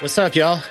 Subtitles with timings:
[0.00, 0.62] What's up, y'all?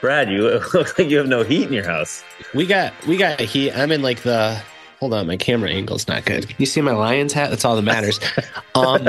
[0.00, 0.42] Brad, you
[0.74, 2.22] look like you have no heat in your house.
[2.54, 3.72] We got we got heat.
[3.72, 4.60] I'm in like the
[5.00, 6.46] hold on, my camera angle's not good.
[6.48, 7.50] Can you see my lion's hat?
[7.50, 8.20] That's all that matters.
[8.76, 9.08] um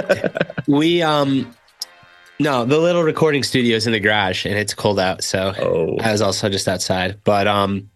[0.67, 1.53] we um
[2.39, 5.97] no, the little recording studio is in the garage and it's cold out, so Oh.
[6.01, 7.19] I was also just outside.
[7.23, 7.91] But um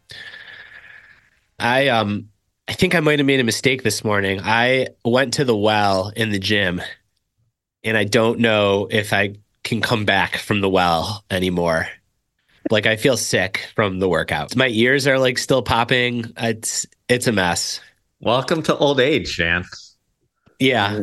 [1.59, 2.29] I um
[2.67, 4.41] I think I might have made a mistake this morning.
[4.43, 6.81] I went to the well in the gym
[7.83, 9.35] and I don't know if I
[9.68, 11.87] can come back from the well anymore.
[12.71, 14.55] Like I feel sick from the workout.
[14.55, 16.25] My ears are like still popping.
[16.37, 17.79] It's it's a mess.
[18.21, 19.65] Welcome to old age, Shan.
[20.60, 21.01] Yeah.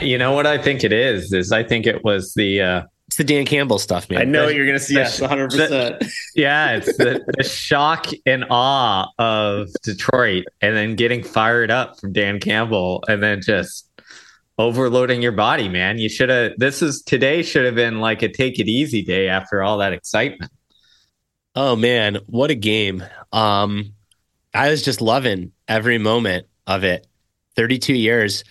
[0.00, 1.32] You know what I think it is?
[1.32, 4.20] Is I think it was the uh It's the Dan Campbell stuff, man.
[4.20, 5.50] I know you're gonna see Yes, yes, 100.
[5.50, 11.98] percent yeah, it's the, the shock and awe of Detroit and then getting fired up
[12.00, 13.86] from Dan Campbell and then just
[14.58, 15.98] overloading your body, man.
[15.98, 19.28] You should have this is today should have been like a take it easy day
[19.28, 20.52] after all that excitement.
[21.54, 23.04] Oh man, what a game.
[23.32, 23.92] Um
[24.54, 27.06] I was just loving every moment of it.
[27.56, 28.44] 32 years.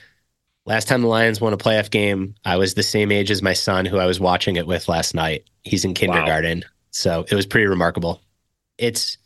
[0.66, 3.54] Last time the Lions won a playoff game, I was the same age as my
[3.54, 5.46] son who I was watching it with last night.
[5.64, 6.64] He's in kindergarten.
[6.92, 8.22] So it was pretty remarkable.
[8.78, 9.18] It's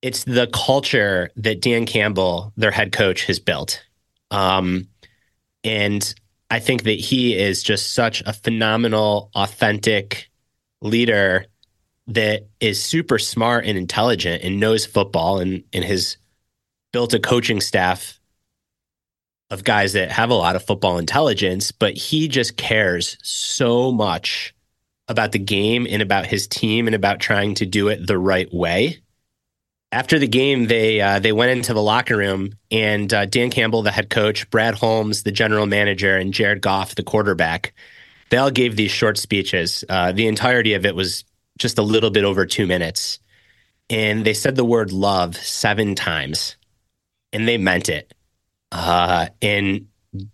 [0.00, 3.84] it's the culture that Dan Campbell, their head coach, has built.
[4.30, 4.88] Um
[5.64, 6.14] and
[6.50, 10.30] I think that he is just such a phenomenal, authentic
[10.82, 11.46] leader
[12.08, 16.16] that is super smart and intelligent and knows football and, and has
[16.92, 18.18] built a coaching staff
[19.50, 24.54] of guys that have a lot of football intelligence, but he just cares so much
[25.08, 28.52] about the game and about his team and about trying to do it the right
[28.52, 29.01] way.
[29.92, 33.82] After the game, they uh, they went into the locker room, and uh, Dan Campbell,
[33.82, 37.74] the head coach, Brad Holmes, the general manager, and Jared Goff, the quarterback,
[38.30, 39.84] they all gave these short speeches.
[39.86, 41.24] Uh, the entirety of it was
[41.58, 43.18] just a little bit over two minutes.
[43.90, 46.56] And they said the word love seven times,
[47.34, 48.14] and they meant it.
[48.70, 49.88] Uh, and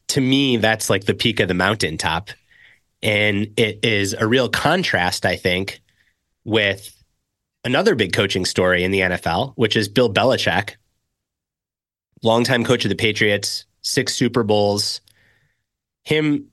[0.08, 2.30] to me, that's like the peak of the mountaintop.
[3.02, 5.80] And it is a real contrast, I think,
[6.44, 6.94] with
[7.64, 10.76] another big coaching story in the NFL, which is Bill Belichick,
[12.22, 15.00] longtime coach of the Patriots, six Super Bowls,
[16.04, 16.48] him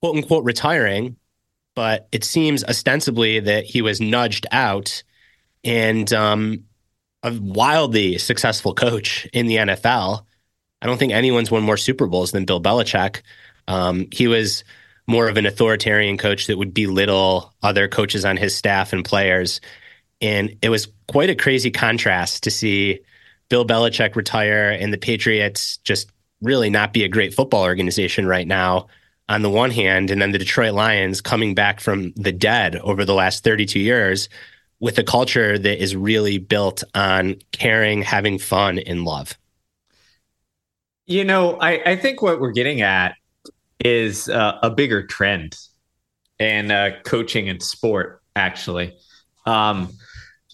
[0.00, 1.16] quote unquote retiring,
[1.74, 5.02] but it seems ostensibly that he was nudged out
[5.64, 6.64] and um,
[7.22, 10.24] a wildly successful coach in the NFL.
[10.82, 13.22] I don't think anyone's won more Super Bowls than Bill Belichick.
[13.66, 14.62] Um, he was
[15.06, 19.60] more of an authoritarian coach that would belittle other coaches on his staff and players.
[20.24, 22.98] And it was quite a crazy contrast to see
[23.50, 28.46] Bill Belichick retire and the Patriots just really not be a great football organization right
[28.46, 28.86] now
[29.28, 33.04] on the one hand, and then the Detroit Lions coming back from the dead over
[33.04, 34.28] the last 32 years
[34.80, 39.38] with a culture that is really built on caring, having fun, and love.
[41.06, 43.14] You know, I, I think what we're getting at
[43.80, 45.56] is uh, a bigger trend
[46.38, 48.94] in uh, coaching and sport, actually,
[49.46, 49.92] um,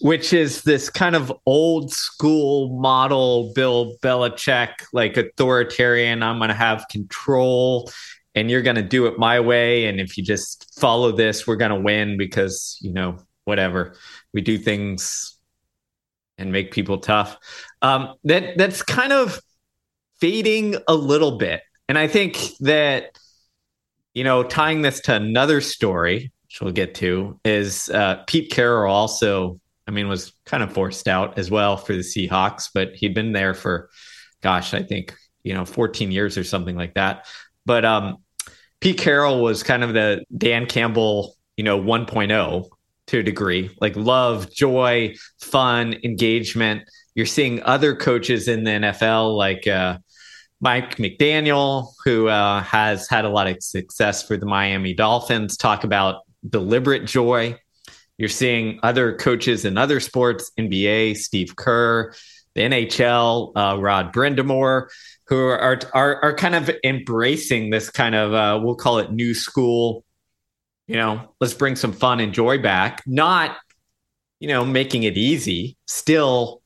[0.01, 6.55] which is this kind of old school model Bill Belichick, like authoritarian, I'm going to
[6.55, 7.91] have control
[8.33, 9.85] and you're going to do it my way.
[9.85, 13.95] And if you just follow this, we're going to win because, you know, whatever.
[14.33, 15.37] We do things
[16.37, 17.37] and make people tough.
[17.81, 19.39] Um, that That's kind of
[20.19, 21.61] fading a little bit.
[21.87, 23.19] And I think that,
[24.13, 28.93] you know, tying this to another story, which we'll get to, is uh, Pete Carroll
[28.93, 29.59] also,
[29.91, 33.33] I mean, was kind of forced out as well for the Seahawks, but he'd been
[33.33, 33.89] there for,
[34.41, 35.13] gosh, I think,
[35.43, 37.27] you know, 14 years or something like that.
[37.65, 38.19] But um,
[38.79, 42.69] Pete Carroll was kind of the Dan Campbell, you know, 1.0
[43.07, 46.83] to a degree, like love, joy, fun, engagement.
[47.13, 49.97] You're seeing other coaches in the NFL like uh,
[50.61, 55.83] Mike McDaniel, who uh, has had a lot of success for the Miami Dolphins, talk
[55.83, 57.59] about deliberate joy.
[58.21, 62.13] You're seeing other coaches in other sports, NBA, Steve Kerr,
[62.53, 64.89] the NHL, uh, Rod Brind'Amour,
[65.25, 69.33] who are, are are kind of embracing this kind of uh, we'll call it new
[69.33, 70.05] school.
[70.85, 73.01] You know, let's bring some fun and joy back.
[73.07, 73.57] Not,
[74.39, 75.75] you know, making it easy.
[75.87, 76.61] Still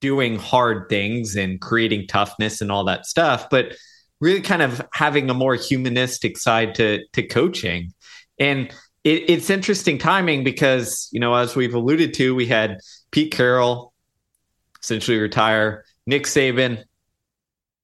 [0.00, 3.74] doing hard things and creating toughness and all that stuff, but
[4.20, 7.92] really kind of having a more humanistic side to to coaching.
[8.38, 8.72] And
[9.04, 12.78] it, it's interesting timing because you know, as we've alluded to, we had
[13.10, 13.92] Pete Carroll
[14.82, 16.82] essentially retire, Nick Saban,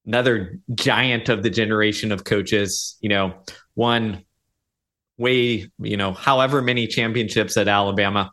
[0.05, 2.97] another giant of the generation of coaches.
[3.01, 3.33] You know,
[3.73, 4.23] one
[5.17, 8.31] way, you know, however many championships at Alabama,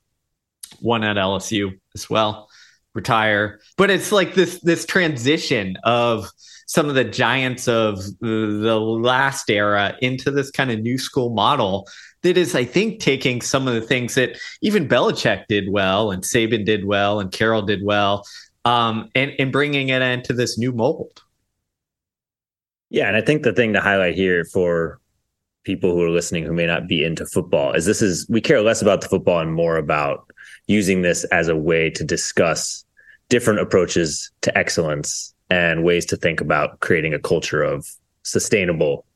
[0.81, 2.49] one at LSU as well,
[2.94, 3.61] retire.
[3.77, 6.31] But it's like this this transition of
[6.66, 11.88] some of the giants of the last era into this kind of new school model
[12.22, 16.22] that is, I think, taking some of the things that even Belichick did well and
[16.22, 18.24] Saban did well and Carroll did well
[18.64, 21.22] um, and, and bringing it into this new mold.
[22.90, 23.06] Yeah.
[23.06, 25.00] And I think the thing to highlight here for
[25.64, 28.60] people who are listening who may not be into football is this is we care
[28.60, 30.30] less about the football and more about
[30.68, 32.84] using this as a way to discuss
[33.28, 37.88] different approaches to excellence and ways to think about creating a culture of
[38.22, 39.06] sustainable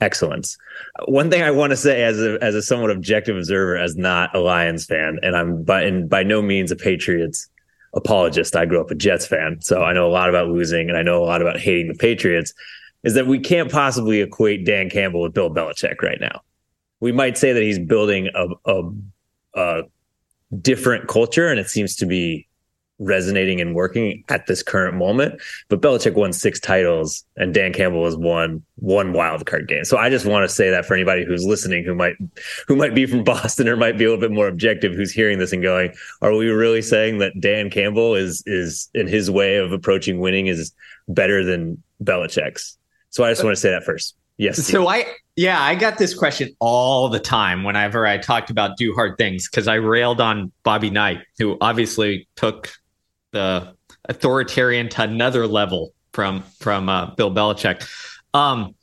[0.00, 0.58] excellence.
[1.06, 4.34] One thing I want to say as a as a somewhat objective observer, as not
[4.34, 7.48] a Lions fan, and I'm by and by no means a Patriots
[7.94, 8.56] apologist.
[8.56, 11.02] I grew up a Jets fan, so I know a lot about losing and I
[11.02, 12.52] know a lot about hating the Patriots.
[13.02, 16.40] Is that we can't possibly equate Dan Campbell with Bill Belichick right now.
[17.00, 18.90] We might say that he's building a, a,
[19.54, 19.82] a
[20.62, 22.48] different culture, and it seems to be
[23.04, 25.40] resonating and working at this current moment.
[25.68, 29.84] But Belichick won six titles and Dan Campbell has won one wild card game.
[29.84, 32.16] So I just want to say that for anybody who's listening who might
[32.66, 35.38] who might be from Boston or might be a little bit more objective who's hearing
[35.38, 39.56] this and going, are we really saying that Dan Campbell is is in his way
[39.56, 40.72] of approaching winning is
[41.08, 42.78] better than Belichick's?
[43.10, 44.16] So I just want to say that first.
[44.36, 44.66] Yes.
[44.66, 45.06] So I
[45.36, 49.48] yeah, I got this question all the time whenever I talked about do hard things
[49.48, 52.72] because I railed on Bobby Knight, who obviously took
[53.34, 53.74] the
[54.06, 57.86] authoritarian to another level from from uh, Bill Belichick.
[58.32, 58.74] Um,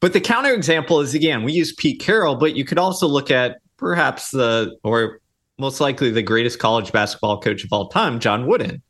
[0.00, 3.58] but the counterexample is again, we use Pete Carroll, but you could also look at
[3.76, 5.20] perhaps the or
[5.58, 8.82] most likely the greatest college basketball coach of all time, John Wooden,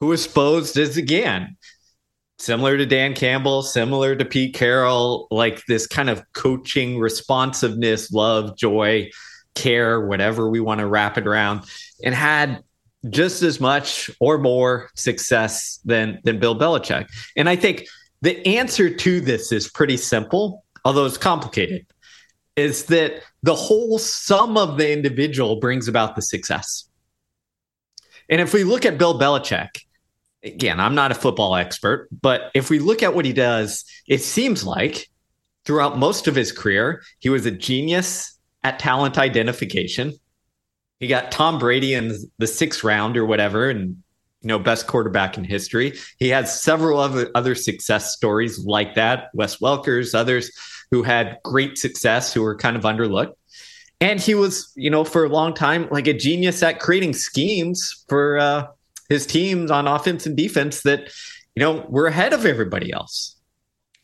[0.00, 1.56] who was posed as again
[2.38, 8.56] similar to Dan Campbell, similar to Pete Carroll, like this kind of coaching responsiveness, love,
[8.56, 9.08] joy,
[9.54, 11.62] care, whatever we want to wrap it around,
[12.04, 12.62] and had
[13.10, 17.08] just as much or more success than than Bill Belichick.
[17.36, 17.86] And I think
[18.20, 21.86] the answer to this is pretty simple, although it's complicated.
[22.54, 26.88] Is that the whole sum of the individual brings about the success.
[28.28, 29.80] And if we look at Bill Belichick,
[30.44, 34.18] again, I'm not a football expert, but if we look at what he does, it
[34.18, 35.08] seems like
[35.64, 40.14] throughout most of his career, he was a genius at talent identification.
[41.02, 44.00] He got Tom Brady in the sixth round or whatever, and
[44.40, 45.98] you know, best quarterback in history.
[46.20, 49.30] He has several other other success stories like that.
[49.34, 50.52] Wes Welkers, others
[50.92, 53.34] who had great success who were kind of underlooked.
[54.00, 58.04] And he was, you know, for a long time like a genius at creating schemes
[58.08, 58.66] for uh,
[59.08, 61.12] his teams on offense and defense that,
[61.56, 63.34] you know, were ahead of everybody else.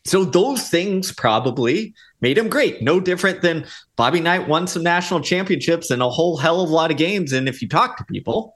[0.03, 2.81] So those things probably made him great.
[2.81, 6.73] No different than Bobby Knight won some national championships and a whole hell of a
[6.73, 7.31] lot of games.
[7.31, 8.55] And if you talk to people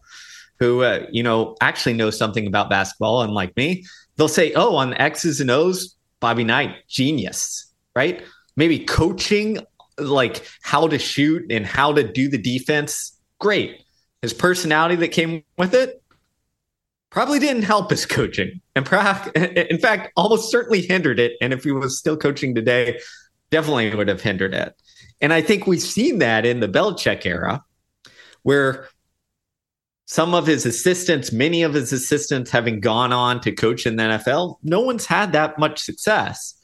[0.60, 4.94] who, uh, you know, actually know something about basketball, unlike me, they'll say, oh, on
[4.95, 8.24] X's and O's, Bobby Knight, genius, right?
[8.56, 9.60] Maybe coaching,
[9.98, 13.83] like how to shoot and how to do the defense, great.
[14.21, 16.01] His personality that came with it,
[17.13, 18.88] probably didn't help his coaching and
[19.36, 23.00] in fact almost certainly hindered it and if he was still coaching today
[23.53, 24.75] definitely would have hindered it
[25.21, 27.63] and i think we've seen that in the Belichick era
[28.41, 28.88] where
[30.05, 34.03] some of his assistants many of his assistants having gone on to coach in the
[34.03, 36.55] NFL no one's had that much success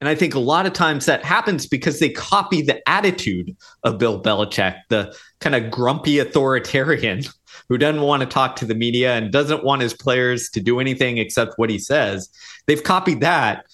[0.00, 3.98] and I think a lot of times that happens because they copy the attitude of
[3.98, 7.22] Bill Belichick, the kind of grumpy authoritarian
[7.68, 10.78] who doesn't want to talk to the media and doesn't want his players to do
[10.78, 12.30] anything except what he says.
[12.66, 13.66] They've copied that,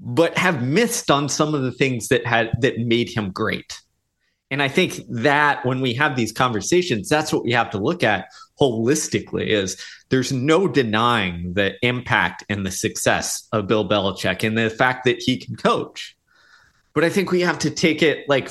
[0.00, 3.80] but have missed on some of the things that had that made him great.
[4.50, 8.02] And I think that when we have these conversations, that's what we have to look
[8.02, 8.28] at
[8.60, 14.70] holistically is there's no denying the impact and the success of Bill Belichick and the
[14.70, 16.16] fact that he can coach.
[16.94, 18.50] But I think we have to take it like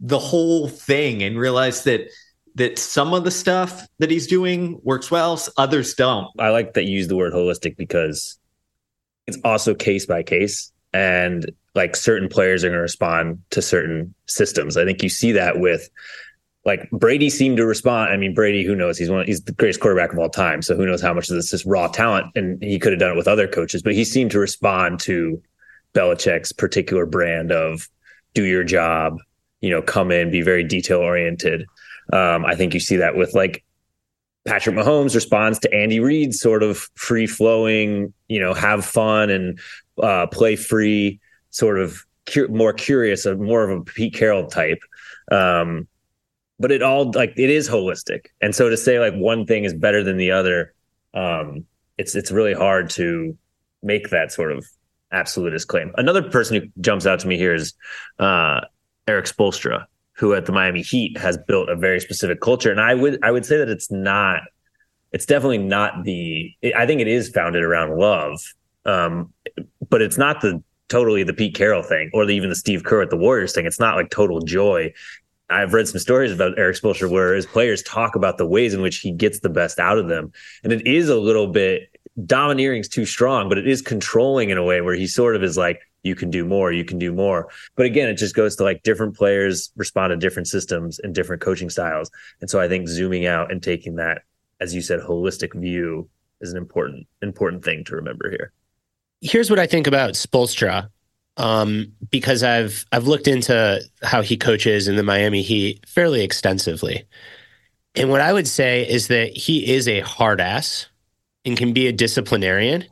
[0.00, 2.08] the whole thing and realize that
[2.54, 6.28] that some of the stuff that he's doing works well, others don't.
[6.38, 8.38] I like that you use the word holistic because
[9.26, 10.71] it's also case by case.
[10.92, 14.76] And like certain players are going to respond to certain systems.
[14.76, 15.88] I think you see that with
[16.64, 18.12] like Brady seemed to respond.
[18.12, 18.98] I mean, Brady, who knows?
[18.98, 20.62] He's one, he's the greatest quarterback of all time.
[20.62, 22.26] So who knows how much of this is raw talent?
[22.36, 25.42] And he could have done it with other coaches, but he seemed to respond to
[25.94, 27.88] Belichick's particular brand of
[28.34, 29.18] do your job,
[29.60, 31.66] you know, come in, be very detail oriented.
[32.12, 33.64] Um, I think you see that with like
[34.46, 39.58] Patrick Mahomes responds to Andy Reid's sort of free flowing, you know, have fun and
[40.00, 41.20] uh, play free
[41.50, 44.82] sort of cu- more curious, of more of a Pete Carroll type.
[45.30, 45.88] Um,
[46.58, 49.74] but it all like it is holistic, and so to say like one thing is
[49.74, 50.74] better than the other,
[51.12, 51.66] um,
[51.98, 53.36] it's it's really hard to
[53.82, 54.64] make that sort of
[55.10, 55.92] absolutist claim.
[55.96, 57.74] Another person who jumps out to me here is
[58.18, 58.60] uh,
[59.08, 62.94] Erik Spoelstra, who at the Miami Heat has built a very specific culture, and I
[62.94, 64.42] would I would say that it's not,
[65.10, 66.52] it's definitely not the.
[66.76, 68.40] I think it is founded around love,
[68.84, 69.32] um,
[69.92, 73.02] but it's not the totally the Pete Carroll thing or the, even the Steve Kerr
[73.02, 73.66] at the Warriors thing.
[73.66, 74.90] It's not like total joy.
[75.50, 78.80] I've read some stories about Erik Spoelstra where his players talk about the ways in
[78.80, 80.32] which he gets the best out of them.
[80.64, 81.90] And it is a little bit
[82.24, 85.42] domineering is too strong, but it is controlling in a way where he sort of
[85.42, 87.48] is like, you can do more, you can do more.
[87.76, 91.42] But again, it just goes to like different players respond to different systems and different
[91.42, 92.10] coaching styles.
[92.40, 94.22] And so I think zooming out and taking that,
[94.58, 96.08] as you said, holistic view
[96.40, 98.52] is an important, important thing to remember here.
[99.22, 100.90] Here's what I think about Spoelstra
[101.36, 107.06] um, because I've I've looked into how he coaches in the Miami Heat fairly extensively.
[107.94, 110.88] And what I would say is that he is a hard ass
[111.44, 112.84] and can be a disciplinarian,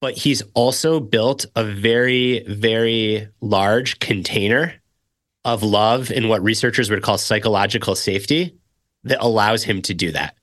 [0.00, 4.74] but he's also built a very, very large container
[5.44, 8.56] of love and what researchers would call psychological safety
[9.04, 10.36] that allows him to do that.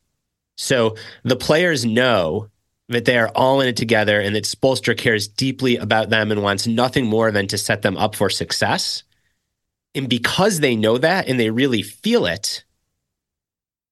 [0.55, 2.49] So the players know
[2.89, 6.43] that they are all in it together and that Spoelstra cares deeply about them and
[6.43, 9.03] wants nothing more than to set them up for success.
[9.95, 12.63] And because they know that and they really feel it,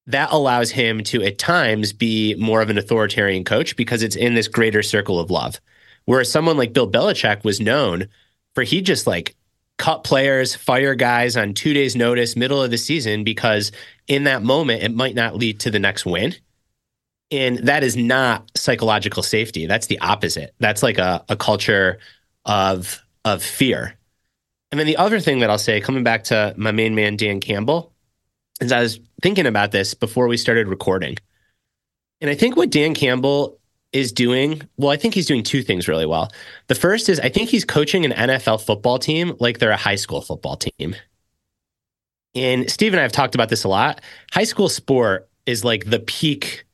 [0.08, 4.34] that allows him to at times be more of an authoritarian coach because it's in
[4.34, 5.62] this greater circle of love.
[6.06, 8.08] Whereas someone like Bill Belichick was known
[8.56, 9.36] for he just like
[9.78, 13.72] cut players, fire guys on two days' notice, middle of the season, because
[14.08, 16.36] in that moment it might not lead to the next win.
[17.32, 19.66] And that is not psychological safety.
[19.66, 20.54] That's the opposite.
[20.60, 22.00] That's like a, a culture
[22.46, 23.98] of of fear.
[24.72, 27.40] And then the other thing that I'll say, coming back to my main man, Dan
[27.40, 27.94] Campbell,
[28.62, 31.18] is I was thinking about this before we started recording.
[32.22, 33.60] And I think what Dan Campbell
[33.92, 36.32] is doing, well, I think he's doing two things really well.
[36.68, 39.96] The first is I think he's coaching an NFL football team like they're a high
[39.96, 40.96] school football team.
[42.34, 44.00] And Steve and I have talked about this a lot.
[44.32, 46.66] High school sport is like the peak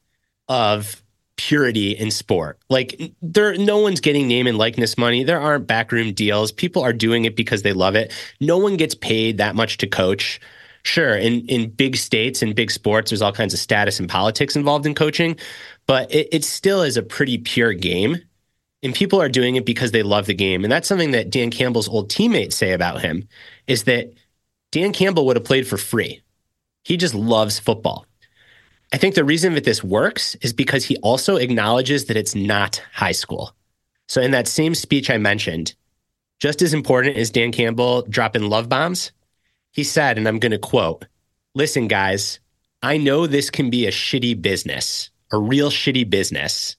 [0.48, 1.02] of
[1.38, 2.60] purity in sport.
[2.70, 5.24] Like there no one's getting name and likeness money.
[5.24, 6.52] There aren't backroom deals.
[6.52, 8.12] People are doing it because they love it.
[8.42, 10.42] No one gets paid that much to coach.
[10.84, 14.56] Sure, in in big states and big sports there's all kinds of status and politics
[14.56, 15.38] involved in coaching,
[15.86, 18.18] but it, it still is a pretty pure game.
[18.84, 20.64] And people are doing it because they love the game.
[20.64, 23.28] And that's something that Dan Campbell's old teammates say about him
[23.66, 24.14] is that
[24.72, 26.22] Dan Campbell would have played for free.
[26.84, 28.06] He just loves football.
[28.94, 32.82] I think the reason that this works is because he also acknowledges that it's not
[32.94, 33.54] high school.
[34.08, 35.74] So, in that same speech I mentioned,
[36.40, 39.12] just as important as Dan Campbell dropping love bombs,
[39.72, 41.06] he said, and I'm going to quote
[41.54, 42.40] Listen, guys,
[42.82, 46.78] I know this can be a shitty business, a real shitty business.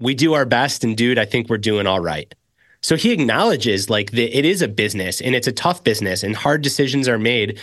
[0.00, 2.32] We do our best, and dude, I think we're doing all right.
[2.80, 6.36] So he acknowledges like that it is a business and it's a tough business and
[6.36, 7.58] hard decisions are made.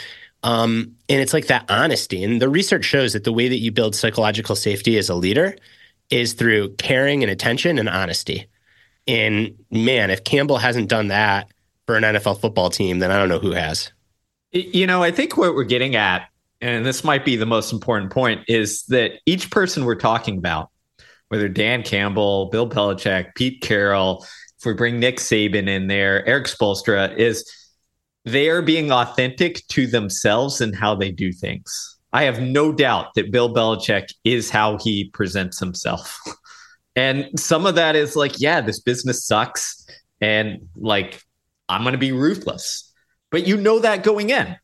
[0.46, 2.24] Um, and it's like that honesty.
[2.24, 5.58] And the research shows that the way that you build psychological safety as a leader
[6.12, 8.46] is through caring and attention and honesty.
[9.08, 11.50] And man, if Campbell hasn't done that
[11.88, 13.92] for an NFL football team, then I don't know who has.
[14.52, 16.30] You know, I think what we're getting at,
[16.62, 20.70] and this might be the most important point, is that each person we're talking about,
[21.30, 24.24] whether Dan Campbell, Bill Belichick, Pete Carroll,
[24.60, 27.52] if we bring Nick Saban in there, Erik Spoelstra, is
[28.26, 31.98] they are being authentic to themselves and how they do things.
[32.12, 36.18] I have no doubt that Bill Belichick is how he presents himself.
[36.96, 39.86] and some of that is like, yeah, this business sucks.
[40.22, 41.22] And like,
[41.70, 42.92] I'm going to be ruthless.
[43.32, 44.56] But you know that going in.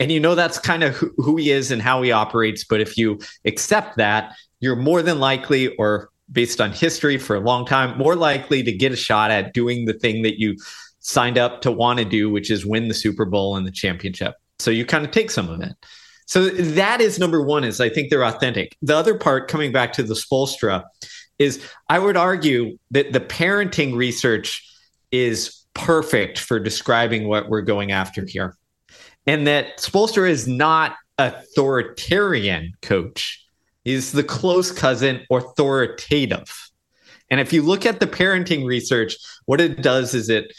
[0.00, 2.64] And you know that's kind of who, who he is and how he operates.
[2.64, 7.40] But if you accept that, you're more than likely, or based on history for a
[7.40, 10.56] long time, more likely to get a shot at doing the thing that you
[11.02, 14.34] signed up to want to do, which is win the Super Bowl and the championship.
[14.58, 15.74] So you kind of take some of it.
[16.26, 18.76] So that is number one, is I think they're authentic.
[18.80, 20.84] The other part, coming back to the Spoelstra,
[21.38, 24.66] is I would argue that the parenting research
[25.10, 28.56] is perfect for describing what we're going after here.
[29.26, 33.44] And that Spoelstra is not authoritarian coach.
[33.84, 36.70] He's the close cousin authoritative.
[37.30, 39.16] And if you look at the parenting research,
[39.46, 40.52] what it does is it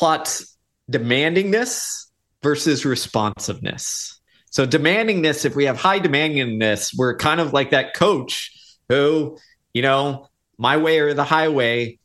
[0.00, 0.56] plots
[0.90, 2.06] demandingness
[2.42, 4.20] versus responsiveness.
[4.50, 8.50] So demandingness, if we have high demandingness, we're kind of like that coach
[8.88, 9.38] who,
[9.72, 10.26] you know,
[10.58, 11.98] my way or the highway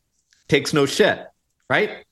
[0.46, 1.26] takes no shit,
[1.68, 2.06] right?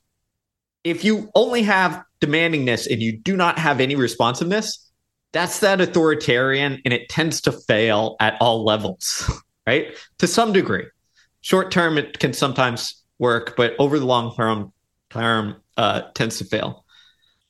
[0.85, 4.93] if you only have demandingness and you do not have any responsiveness,
[5.33, 9.29] that's that authoritarian and it tends to fail at all levels,
[9.67, 9.97] right?
[10.19, 10.87] To some degree.
[11.41, 14.73] Short term, it can sometimes work, but over the long term,
[15.11, 16.85] term uh, tends to fail.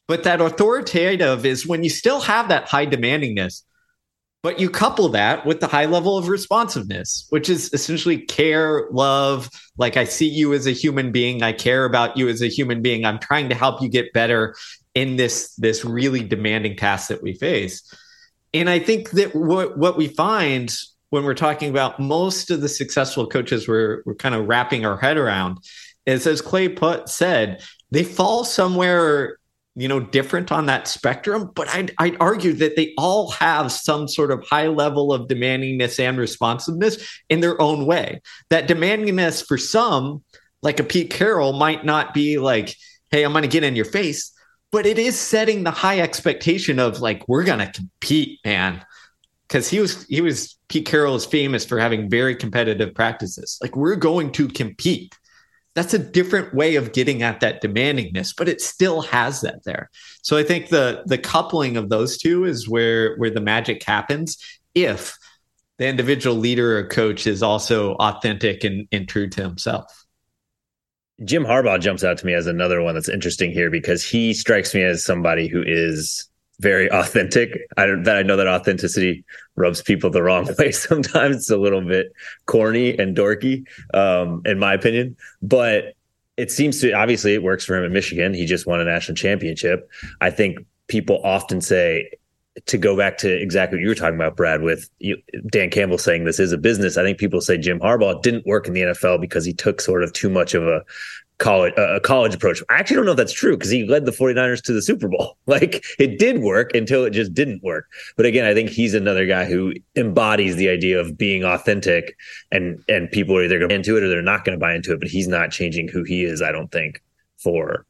[0.07, 3.63] But that authoritative is when you still have that high demandingness,
[4.43, 9.49] but you couple that with the high level of responsiveness, which is essentially care, love.
[9.79, 11.43] Like, I see you as a human being.
[11.43, 13.07] I care about you as a human being.
[13.07, 14.55] I'm trying to help you get better
[14.95, 17.91] in this, this really demanding task that we face.
[18.53, 20.73] And I think that what, what we find
[21.09, 24.99] when we're talking about most of the successful coaches we're, we're kind of wrapping our
[24.99, 25.59] head around
[26.07, 29.39] is, as Clay put, said, they fall somewhere
[29.77, 34.07] you know different on that spectrum but I'd, I'd argue that they all have some
[34.07, 38.21] sort of high level of demandingness and responsiveness in their own way.
[38.51, 40.23] That demandingness for some
[40.63, 42.77] like a pete carroll might not be like
[43.11, 44.33] hey i'm going to get in your face
[44.75, 48.85] but it is setting the high expectation of like we're going to compete man.
[49.47, 53.57] Because he was he was pete carroll is famous for having very competitive practices.
[53.63, 55.17] Like we're going to compete
[55.75, 59.91] that's a different way of getting at that demandingness but it still has that there.
[60.23, 64.39] So i think the the coupling of those two is where where the magic happens
[64.75, 65.19] if
[65.79, 70.05] the individual leader or coach is also authentic and, and true to himself.
[71.25, 74.75] Jim harbaugh jumps out to me as another one that's interesting here because he strikes
[74.75, 76.29] me as somebody who is
[76.65, 77.69] very authentic.
[77.77, 79.23] I don't that I know that authenticity
[79.55, 81.37] rubs people the wrong way sometimes.
[81.37, 82.13] It's a little bit
[82.47, 85.17] corny and dorky, um, in my opinion.
[85.43, 85.95] But
[86.37, 88.33] it seems to obviously it works for him in Michigan.
[88.33, 89.89] He just won a national championship.
[90.23, 92.11] I think people often say
[92.67, 95.17] to go back to exactly what you were talking about, Brad, with you,
[95.51, 96.97] Dan Campbell saying this is a business.
[96.97, 100.03] I think people say Jim Harbaugh didn't work in the NFL because he took sort
[100.03, 100.83] of too much of a
[101.39, 102.63] college a college approach.
[102.71, 105.09] I actually don't know if that's true because he led the 49ers to the Super
[105.09, 105.37] Bowl.
[105.47, 107.87] Like it did work until it just didn't work.
[108.17, 112.17] But again, I think he's another guy who embodies the idea of being authentic
[112.51, 114.75] and and people are either going to into it or they're not going to buy
[114.75, 117.03] into it, but he's not changing who he is, I don't think,
[117.37, 117.85] for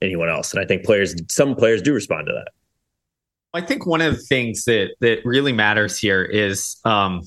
[0.00, 0.52] anyone else.
[0.52, 2.52] And I think players some players do respond to that.
[3.52, 7.22] I think one of the things that that really matters here is um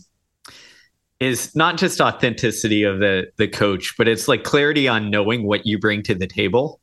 [1.19, 5.65] is not just authenticity of the the coach, but it's like clarity on knowing what
[5.65, 6.79] you bring to the table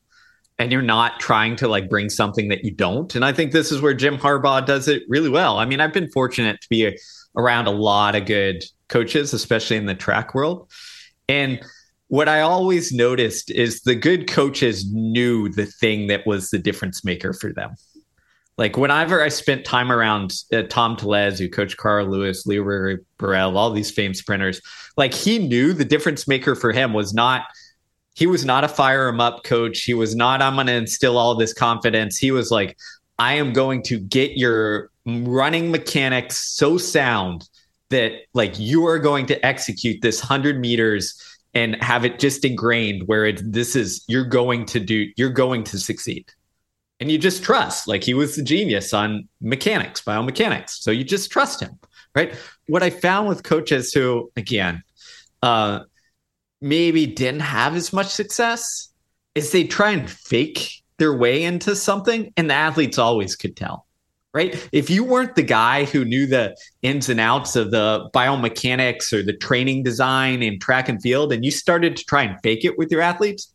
[0.57, 3.15] and you're not trying to like bring something that you don't.
[3.15, 5.57] And I think this is where Jim Harbaugh does it really well.
[5.57, 6.93] I mean, I've been fortunate to be a,
[7.35, 10.71] around a lot of good coaches, especially in the track world.
[11.27, 11.59] And
[12.07, 17.03] what I always noticed is the good coaches knew the thing that was the difference
[17.03, 17.71] maker for them.
[18.57, 23.57] Like whenever I spent time around uh, Tom Tellez, who coached Carl Lewis, Leroy Burrell,
[23.57, 24.61] all these famed sprinters,
[24.95, 27.43] like he knew the difference maker for him was not
[28.15, 29.81] he was not a fire him up coach.
[29.81, 32.17] He was not I'm going to instill all this confidence.
[32.17, 32.77] He was like
[33.19, 37.47] I am going to get your running mechanics so sound
[37.89, 41.21] that like you are going to execute this 100 meters
[41.53, 45.63] and have it just ingrained where it this is you're going to do you're going
[45.63, 46.25] to succeed
[46.99, 50.69] and you just trust like he was the genius on mechanics biomechanics.
[50.69, 51.79] So you just trust him
[52.15, 52.33] right?
[52.67, 54.81] What i found with coaches who again
[55.43, 55.81] uh
[56.61, 58.89] maybe didn't have as much success
[59.35, 63.85] is they try and fake their way into something and the athletes always could tell
[64.33, 64.67] right?
[64.73, 69.23] If you weren't the guy who knew the ins and outs of the biomechanics or
[69.23, 72.77] the training design in track and field and you started to try and fake it
[72.77, 73.53] with your athletes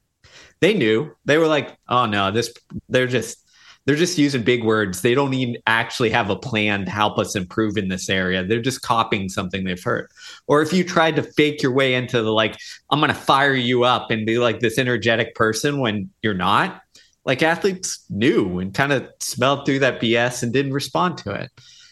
[0.61, 1.15] they knew.
[1.25, 2.53] They were like oh no this
[2.89, 3.47] they're just
[3.87, 5.01] they're just using big words.
[5.01, 8.45] They don't even actually have a plan to help us improve in this area.
[8.45, 10.11] They're just copying something they've heard.
[10.47, 12.57] Or if you tried to fake your way into the like
[12.91, 16.83] i'm going to fire you up and be like this energetic person when you're not
[17.25, 21.51] like athletes knew and kind of smelled through that bs and didn't respond to it.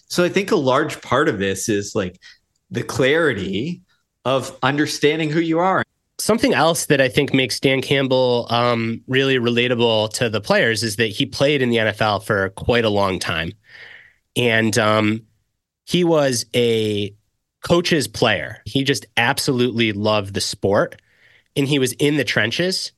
[0.09, 2.21] So i think a large part of this is like
[2.71, 3.83] the clarity
[4.25, 5.85] of understanding who you are
[6.19, 10.97] something else that I think makes Dan Campbell um, really relatable to the players is
[10.97, 13.53] that he played in the NFL for quite a long time.
[14.37, 15.23] And um,
[15.87, 17.15] he was a
[17.65, 18.63] coach's player.
[18.65, 21.01] He just absolutely loved the sport
[21.57, 22.93] and he was in the trenches.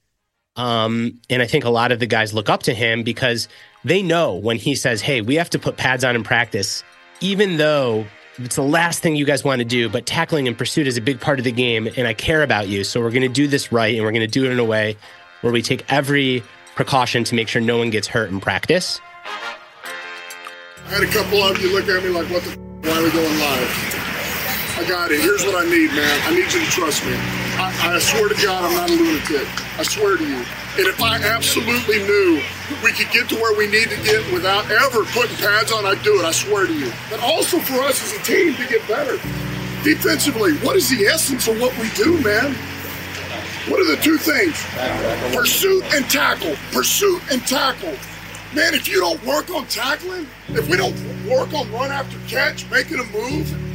[0.57, 3.49] Um, and I think a lot of the guys look up to him because
[3.85, 6.83] they know when he says, Hey, we have to put pads on in practice,
[7.21, 8.05] even though
[8.42, 11.00] it's the last thing you guys want to do, but tackling and pursuit is a
[11.00, 12.85] big part of the game, and I care about you.
[12.85, 14.64] So we're going to do this right, and we're going to do it in a
[14.64, 14.96] way
[15.42, 16.42] where we take every
[16.74, 19.00] precaution to make sure no one gets hurt in practice.
[19.35, 23.05] I had a couple of you look at me like, what the f- why are
[23.05, 24.10] we going live?
[24.81, 25.21] I got it.
[25.21, 26.21] Here's what I need, man.
[26.25, 27.12] I need you to trust me.
[27.12, 29.47] I, I swear to God, I'm not a lunatic.
[29.79, 30.40] I swear to you.
[30.81, 32.40] And if I absolutely knew
[32.83, 36.03] we could get to where we need to get without ever putting pads on, I'd
[36.03, 36.25] do it.
[36.25, 36.90] I swear to you.
[37.11, 39.21] But also for us as a team to get better.
[39.85, 42.55] Defensively, what is the essence of what we do, man?
[43.69, 44.64] What are the two things?
[45.37, 46.57] Pursuit and tackle.
[46.73, 47.93] Pursuit and tackle.
[48.55, 50.97] Man, if you don't work on tackling, if we don't
[51.29, 53.70] work on run after catch, making a move,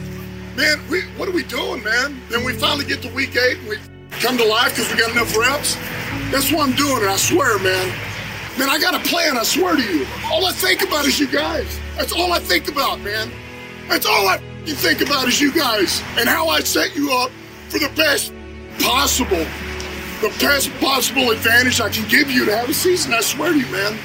[0.56, 2.22] man, we, what are we doing, man?
[2.30, 3.78] Then we finally get to week eight and we
[4.12, 5.76] come to life because we got enough reps.
[6.32, 7.88] That's what I'm doing, and I swear, man.
[8.58, 10.06] Man, I got a plan, I swear to you.
[10.32, 11.80] All I think about is you guys.
[11.98, 13.32] That's all I think about, man.
[13.89, 17.32] That's all I think about is you guys and how I set you up
[17.70, 18.34] for the best
[18.80, 19.46] possible,
[20.22, 23.13] the best possible advantage I can give you to have a season.
[23.13, 23.98] I swear to you, man.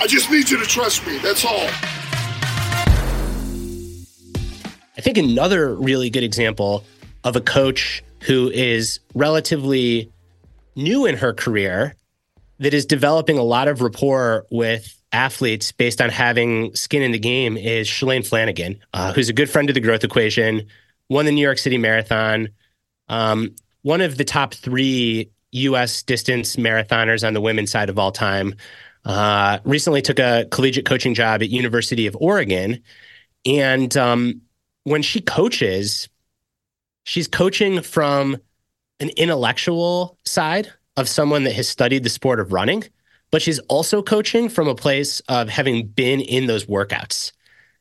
[0.00, 1.18] I just need you to trust me.
[1.18, 1.68] That's all.
[5.00, 6.84] I think another really good example
[7.24, 10.12] of a coach who is relatively
[10.76, 11.96] new in her career
[12.58, 17.18] that is developing a lot of rapport with athletes based on having skin in the
[17.18, 20.66] game is Shalane Flanagan, uh, who's a good friend of the growth equation,
[21.08, 22.50] won the New York City Marathon,
[23.08, 26.02] um, one of the top three U.S.
[26.02, 28.54] distance marathoners on the women's side of all time.
[29.06, 32.82] Uh, recently took a collegiate coaching job at University of Oregon,
[33.46, 34.42] and um,
[34.84, 36.08] when she coaches,
[37.04, 38.36] she's coaching from
[39.00, 42.84] an intellectual side of someone that has studied the sport of running,
[43.30, 47.32] but she's also coaching from a place of having been in those workouts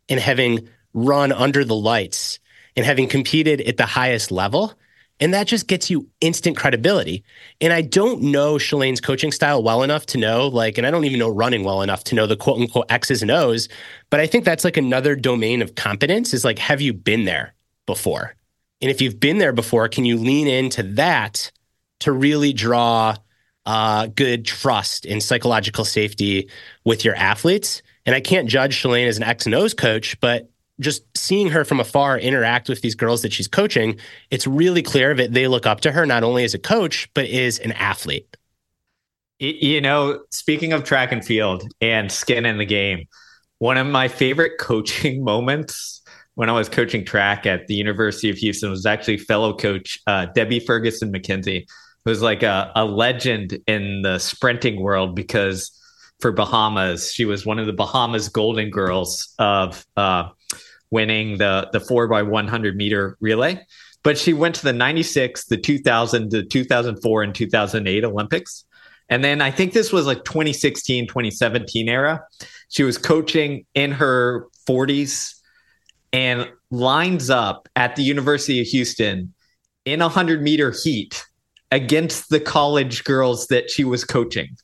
[0.07, 2.39] and having run under the lights
[2.75, 4.73] and having competed at the highest level.
[5.19, 7.23] And that just gets you instant credibility.
[7.59, 11.03] And I don't know Shalane's coaching style well enough to know, like, and I don't
[11.03, 13.67] even know running well enough to know the quote unquote X's and O's.
[14.09, 17.53] But I think that's like another domain of competence is like, have you been there
[17.85, 18.35] before?
[18.81, 21.51] And if you've been there before, can you lean into that
[21.99, 23.15] to really draw
[23.65, 26.49] uh, good trust and psychological safety
[26.85, 27.81] with your athletes?
[28.05, 31.65] And I can't judge Shalane as an X and O's coach, but just seeing her
[31.65, 33.97] from afar interact with these girls that she's coaching,
[34.31, 37.27] it's really clear that they look up to her not only as a coach, but
[37.27, 38.37] as an athlete.
[39.39, 43.05] You know, speaking of track and field and skin in the game,
[43.59, 46.01] one of my favorite coaching moments
[46.35, 50.27] when I was coaching track at the University of Houston was actually fellow coach uh,
[50.27, 51.65] Debbie Ferguson McKenzie,
[52.05, 55.71] who's like a, a legend in the sprinting world because
[56.19, 60.29] for Bahamas, she was one of the Bahamas Golden Girls of uh,
[60.91, 63.65] winning the the four by 100 meter relay.
[64.03, 68.65] But she went to the 96, the 2000, the 2004, and 2008 Olympics.
[69.09, 72.21] And then I think this was like 2016, 2017 era.
[72.69, 75.35] She was coaching in her 40s
[76.13, 79.33] and lines up at the University of Houston
[79.85, 81.23] in a 100 meter heat
[81.71, 84.55] against the college girls that she was coaching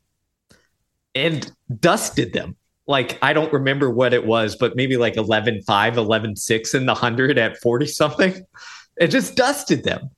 [1.13, 2.55] and dusted them
[2.87, 6.85] like I don't remember what it was, but maybe like 11 5, 11 6 in
[6.85, 8.45] the 100 at 40 something.
[8.97, 10.11] It just dusted them.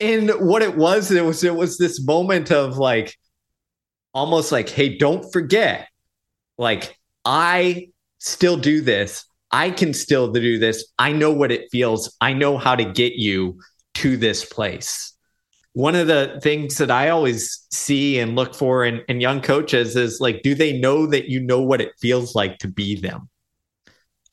[0.00, 3.14] And what it was, it was it was this moment of like
[4.14, 5.86] almost like, hey, don't forget,
[6.56, 9.26] like I still do this.
[9.50, 10.86] I can still do this.
[10.98, 12.16] I know what it feels.
[12.22, 13.60] I know how to get you
[13.96, 15.09] to this place
[15.72, 19.96] one of the things that I always see and look for in, in young coaches
[19.96, 23.28] is like, do they know that you know what it feels like to be them?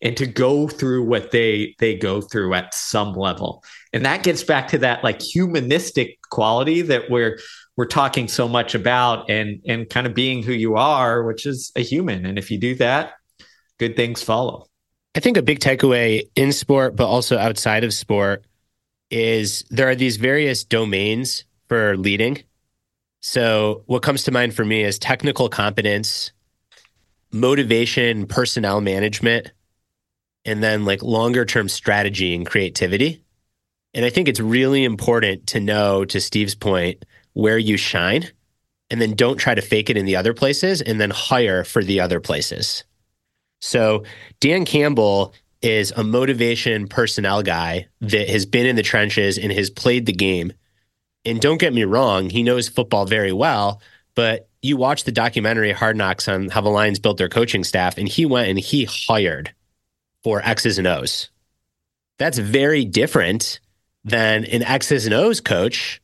[0.01, 3.63] and to go through what they they go through at some level.
[3.93, 7.39] And that gets back to that like humanistic quality that we're
[7.75, 11.71] we're talking so much about and and kind of being who you are which is
[11.75, 12.25] a human.
[12.25, 13.13] And if you do that
[13.79, 14.67] good things follow.
[15.15, 18.45] I think a big takeaway in sport but also outside of sport
[19.09, 22.43] is there are these various domains for leading.
[23.21, 26.31] So, what comes to mind for me is technical competence,
[27.31, 29.51] motivation, personnel management,
[30.45, 33.23] and then like longer term strategy and creativity.
[33.93, 38.29] And I think it's really important to know, to Steve's point, where you shine
[38.89, 41.83] and then don't try to fake it in the other places and then hire for
[41.83, 42.83] the other places.
[43.59, 44.03] So,
[44.39, 49.69] Dan Campbell is a motivation personnel guy that has been in the trenches and has
[49.69, 50.53] played the game.
[51.25, 53.81] And don't get me wrong, he knows football very well,
[54.15, 57.97] but you watch the documentary Hard Knocks on how the Lions built their coaching staff,
[57.97, 59.53] and he went and he hired
[60.23, 61.29] for X's and O's.
[62.17, 63.59] That's very different
[64.03, 66.01] than an X's and O's coach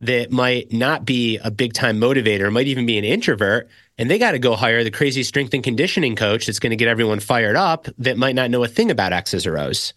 [0.00, 4.18] that might not be a big time motivator, might even be an introvert, and they
[4.18, 7.20] got to go hire the crazy strength and conditioning coach that's going to get everyone
[7.20, 9.94] fired up that might not know a thing about X's or O's.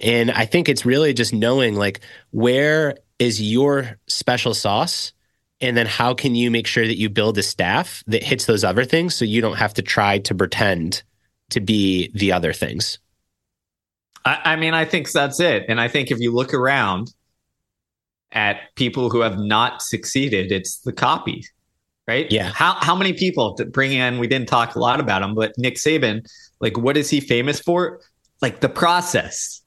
[0.00, 5.12] And I think it's really just knowing like where is your special sauce?
[5.60, 8.64] And then how can you make sure that you build a staff that hits those
[8.64, 11.02] other things so you don't have to try to pretend
[11.50, 12.98] to be the other things?
[14.24, 15.64] I, I mean, I think that's it.
[15.68, 17.14] And I think if you look around
[18.32, 21.44] at people who have not succeeded, it's the copy,
[22.06, 22.30] right?
[22.30, 22.50] Yeah.
[22.52, 24.18] How how many people to bring in?
[24.18, 26.26] We didn't talk a lot about him, but Nick Saban,
[26.60, 28.00] like, what is he famous for?
[28.42, 29.62] Like the process.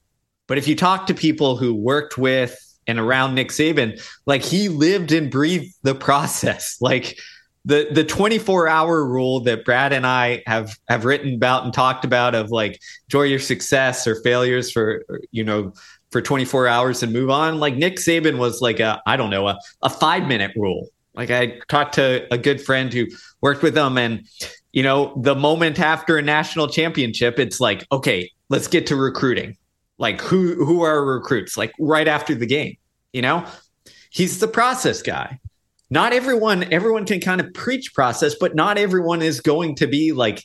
[0.48, 4.70] But if you talk to people who worked with and around Nick Saban, like he
[4.70, 6.78] lived and breathed the process.
[6.82, 7.18] Like
[7.66, 12.06] the the 24 hour rule that Brad and I have have written about and talked
[12.06, 15.74] about of like enjoy your success or failures for you know
[16.12, 17.60] for 24 hours and move on.
[17.60, 20.88] Like Nick Saban was like a I don't know a, a five minute rule.
[21.18, 23.08] Like I talked to a good friend who
[23.42, 24.28] worked with them and
[24.72, 29.58] you know the moment after a national championship it's like okay let's get to recruiting.
[29.98, 31.58] Like who who are recruits?
[31.58, 32.78] Like right after the game
[33.12, 33.46] you know?
[34.12, 35.40] He's the process guy.
[35.90, 40.12] Not everyone everyone can kind of preach process but not everyone is going to be
[40.12, 40.44] like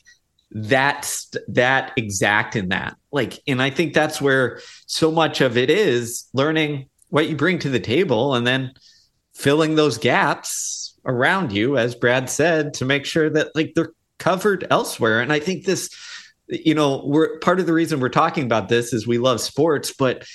[0.51, 1.09] that
[1.49, 2.95] that exact in that.
[3.11, 7.59] Like and i think that's where so much of it is learning what you bring
[7.59, 8.71] to the table and then
[9.33, 14.65] filling those gaps around you as brad said to make sure that like they're covered
[14.69, 15.89] elsewhere and i think this
[16.47, 19.91] you know we're part of the reason we're talking about this is we love sports
[19.91, 20.25] but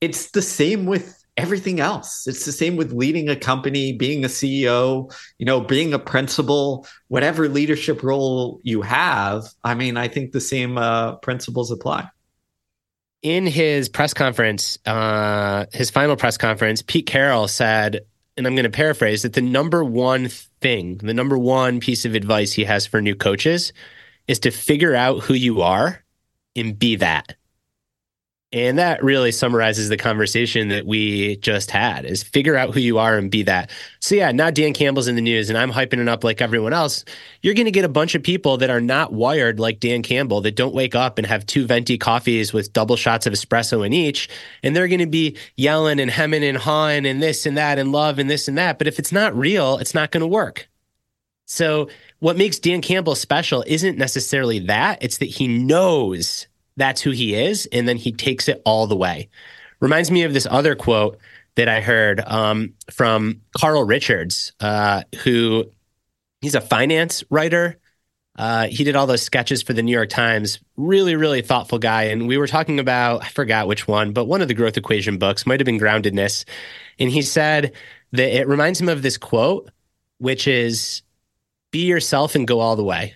[0.00, 2.26] it's the same with everything else.
[2.26, 6.86] It's the same with leading a company, being a CEO, you know, being a principal,
[7.08, 9.44] whatever leadership role you have.
[9.64, 12.08] I mean, I think the same uh, principles apply.
[13.22, 18.00] In his press conference, uh, his final press conference, Pete Carroll said,
[18.36, 20.28] and I'm going to paraphrase that the number one
[20.60, 23.72] thing, the number one piece of advice he has for new coaches
[24.26, 26.02] is to figure out who you are
[26.56, 27.36] and be that.
[28.54, 32.98] And that really summarizes the conversation that we just had is figure out who you
[32.98, 33.68] are and be that.
[33.98, 36.72] So yeah, now Dan Campbell's in the news and I'm hyping it up like everyone
[36.72, 37.04] else.
[37.42, 40.40] You're going to get a bunch of people that are not wired like Dan Campbell
[40.42, 43.92] that don't wake up and have two venti coffees with double shots of espresso in
[43.92, 44.28] each.
[44.62, 47.90] And they're going to be yelling and hemming and hawing and this and that and
[47.90, 48.78] love and this and that.
[48.78, 50.68] But if it's not real, it's not going to work.
[51.46, 51.88] So
[52.20, 55.02] what makes Dan Campbell special isn't necessarily that.
[55.02, 58.96] It's that he knows that's who he is, and then he takes it all the
[58.96, 59.28] way.
[59.80, 61.18] Reminds me of this other quote
[61.56, 65.66] that I heard um, from Carl Richards, uh, who
[66.40, 67.78] he's a finance writer.
[68.36, 70.58] Uh, he did all those sketches for the New York Times.
[70.76, 72.04] Really, really thoughtful guy.
[72.04, 75.18] And we were talking about, I forgot which one, but one of the growth equation
[75.18, 76.44] books might have been Groundedness.
[76.98, 77.72] And he said
[78.12, 79.70] that it reminds him of this quote,
[80.18, 81.02] which is
[81.70, 83.14] be yourself and go all the way.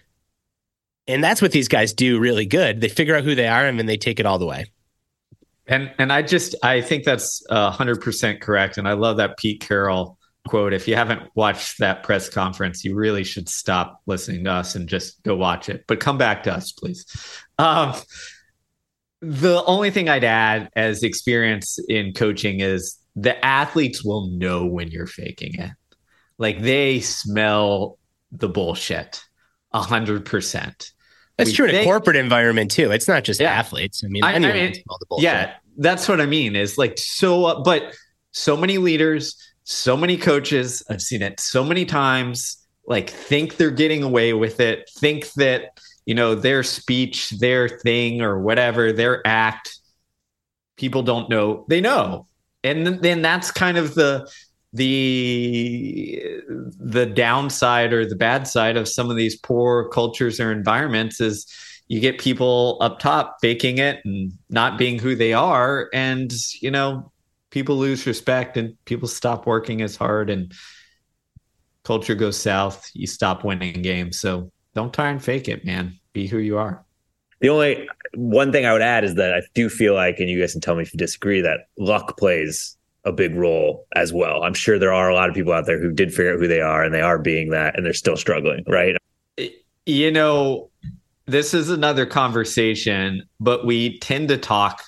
[1.09, 2.81] And that's what these guys do really good.
[2.81, 4.67] They figure out who they are and then they take it all the way.
[5.67, 8.79] And and I just I think that's hundred percent correct.
[8.79, 10.73] And I love that Pete Carroll quote.
[10.73, 14.89] If you haven't watched that press conference, you really should stop listening to us and
[14.89, 15.85] just go watch it.
[15.87, 17.05] But come back to us, please.
[17.59, 17.95] Um,
[19.21, 24.91] the only thing I'd add as experience in coaching is the athletes will know when
[24.91, 25.71] you're faking it.
[26.39, 27.99] Like they smell
[28.31, 29.23] the bullshit
[29.73, 30.93] a hundred percent.
[31.39, 32.91] That's true in a corporate environment too.
[32.91, 33.53] It's not just yeah.
[33.53, 34.03] athletes.
[34.05, 35.25] I mean, I, I mean, smell the bullshit.
[35.25, 36.57] Yeah, that's what I mean.
[36.57, 37.95] Is like so, uh, but
[38.33, 40.83] so many leaders, so many coaches.
[40.91, 42.57] I've seen it so many times.
[42.87, 44.91] Like think they're getting away with it.
[44.97, 49.79] Think that you know their speech, their thing, or whatever, their act.
[50.77, 51.67] People don't know.
[51.69, 52.27] They know,
[52.65, 54.29] and then that's kind of the
[54.79, 56.25] the
[56.79, 61.47] the downside or the bad side of some of these poor cultures or environments is
[61.89, 65.91] you get people up top faking it and not being who they are.
[65.93, 67.13] And you know
[67.51, 70.53] people lose respect and people stop working as hard and
[71.85, 74.19] culture goes south you stop winning games.
[74.19, 75.99] So don't try and fake it man.
[76.13, 76.85] Be who you are.
[77.41, 80.41] The only one thing i would add is that i do feel like and you
[80.41, 84.43] guys can tell me if you disagree that luck plays a big role as well.
[84.43, 86.49] I'm sure there are a lot of people out there who did figure out who
[86.49, 88.97] they are and they are being that and they're still struggling, right?
[89.87, 90.71] You know,
[91.27, 94.83] this is another conversation, but we tend to talk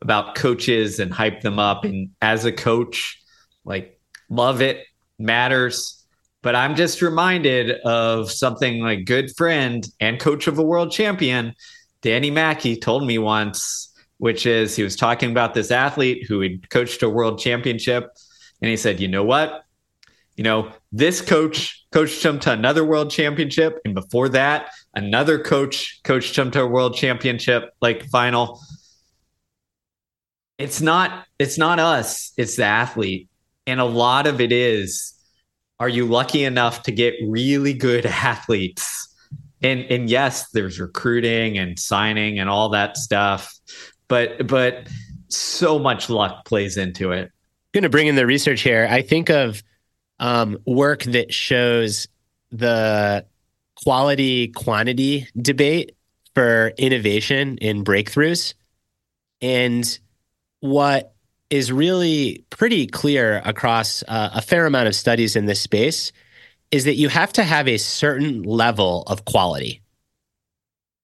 [0.00, 1.84] about coaches and hype them up.
[1.84, 3.20] And as a coach,
[3.64, 3.98] like,
[4.28, 4.84] love it,
[5.18, 6.04] matters.
[6.42, 11.54] But I'm just reminded of something like good friend and coach of a world champion,
[12.02, 13.85] Danny Mackey, told me once
[14.18, 18.10] which is he was talking about this athlete who had coached a world championship.
[18.62, 19.64] And he said, you know what?
[20.36, 23.78] You know, this coach coached him to another world championship.
[23.84, 28.60] And before that, another coach coached him to a world championship, like final.
[30.58, 33.28] It's not, it's not us, it's the athlete.
[33.66, 35.14] And a lot of it is
[35.78, 39.02] are you lucky enough to get really good athletes?
[39.62, 43.52] And and yes, there's recruiting and signing and all that stuff.
[44.08, 44.88] But but
[45.28, 47.24] so much luck plays into it.
[47.24, 48.86] I'm going to bring in the research here.
[48.90, 49.62] I think of
[50.18, 52.08] um, work that shows
[52.50, 53.26] the
[53.82, 55.96] quality quantity debate
[56.34, 58.54] for innovation in breakthroughs.
[59.40, 59.98] And
[60.60, 61.14] what
[61.50, 66.12] is really pretty clear across uh, a fair amount of studies in this space
[66.70, 69.80] is that you have to have a certain level of quality.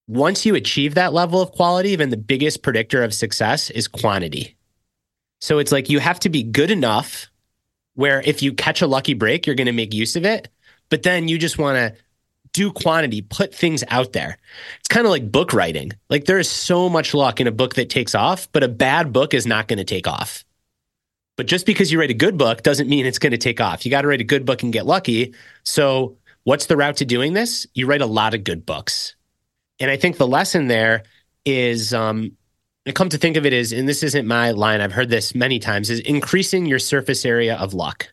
[0.09, 4.57] Once you achieve that level of quality, even the biggest predictor of success is quantity.
[5.41, 7.29] So it's like you have to be good enough
[7.95, 10.49] where if you catch a lucky break, you're going to make use of it.
[10.89, 12.01] But then you just want to
[12.53, 14.39] do quantity, put things out there.
[14.79, 15.93] It's kind of like book writing.
[16.11, 19.13] Like there is so much luck in a book that takes off, but a bad
[19.13, 20.45] book is not going to take off.
[21.37, 23.85] But just because you write a good book doesn't mean it's going to take off.
[23.85, 25.35] You got to write a good book and get lucky.
[25.65, 27.67] So, what's the route to doing this?
[27.75, 29.17] You write a lot of good books.
[29.83, 31.03] And I think the lesson there
[31.45, 32.37] is um,
[32.87, 35.35] I come to think of it as, and this isn't my line, I've heard this
[35.35, 38.09] many times, is increasing your surface area of luck.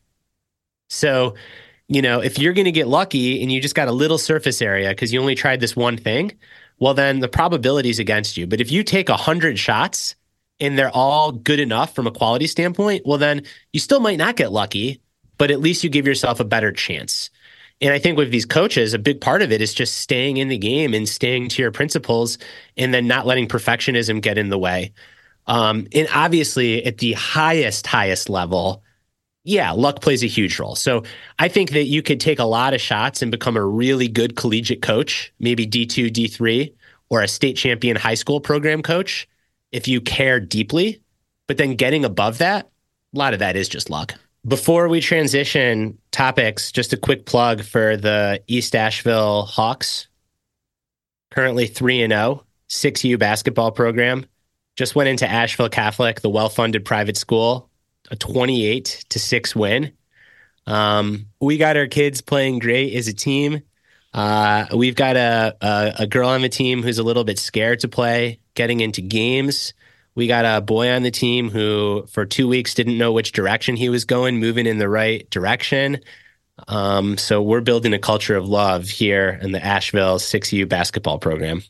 [0.89, 1.35] So,
[1.87, 4.63] you know, if you're going to get lucky and you just got a little surface
[4.63, 6.31] area because you only tried this one thing,
[6.79, 8.47] well, then the probability is against you.
[8.47, 10.15] But if you take a hundred shots
[10.59, 14.35] and they're all good enough from a quality standpoint, well, then you still might not
[14.35, 15.01] get lucky,
[15.37, 17.29] but at least you give yourself a better chance.
[17.81, 20.49] And I think with these coaches, a big part of it is just staying in
[20.49, 22.37] the game and staying to your principles
[22.75, 24.91] and then not letting perfectionism get in the way.
[25.47, 28.83] Um, and obviously, at the highest, highest level,
[29.43, 30.75] yeah, luck plays a huge role.
[30.75, 31.03] So
[31.39, 34.35] I think that you could take a lot of shots and become a really good
[34.35, 36.73] collegiate coach, maybe D2, D3,
[37.09, 39.27] or a state champion high school program coach
[39.71, 41.01] if you care deeply.
[41.47, 42.69] But then getting above that,
[43.13, 44.13] a lot of that is just luck.
[44.49, 50.07] Before we transition topics, just a quick plug for the East Asheville Hawks.
[51.31, 54.25] Currently 3 and 0, 6U basketball program.
[54.75, 57.69] Just went into Asheville Catholic, the well funded private school
[58.11, 59.91] a 28 to 6 win.
[60.65, 63.61] Um, we got our kids playing great as a team.
[64.13, 67.79] Uh, we've got a, a, a girl on the team who's a little bit scared
[67.81, 69.73] to play, getting into games.
[70.19, 73.77] We got a boy on the team who, for two weeks, didn't know which direction
[73.77, 76.01] he was going, moving in the right direction.
[76.67, 81.63] Um, so we're building a culture of love here in the Asheville 6U basketball program.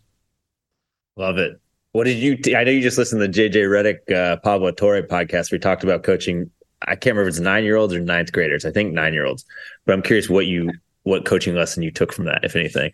[1.15, 1.61] Love it.
[1.91, 2.37] What did you?
[2.37, 5.51] T- I know you just listened to the JJ Redick, uh, Pablo Torre podcast.
[5.51, 6.49] We talked about coaching.
[6.81, 8.65] I can't remember if it's nine year olds or ninth graders.
[8.65, 9.45] I think nine year olds.
[9.85, 10.71] But I'm curious what you
[11.03, 12.93] what coaching lesson you took from that, if anything.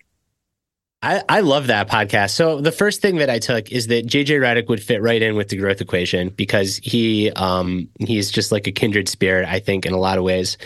[1.06, 2.32] I, I love that podcast.
[2.32, 5.36] So the first thing that I took is that JJ Redick would fit right in
[5.36, 9.86] with the growth equation because he um, he's just like a kindred spirit, I think,
[9.86, 10.58] in a lot of ways.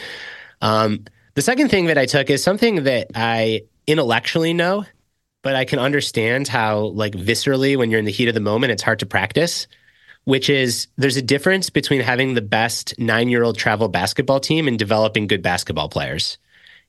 [0.62, 4.86] Um, the second thing that I took is something that I intellectually know,
[5.42, 8.72] but I can understand how, like, viscerally, when you're in the heat of the moment,
[8.72, 9.68] it's hard to practice.
[10.24, 14.70] Which is there's a difference between having the best nine year old travel basketball team
[14.70, 16.38] and developing good basketball players.